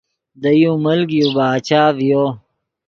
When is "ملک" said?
0.85-1.09